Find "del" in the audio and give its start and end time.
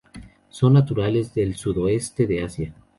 1.35-1.53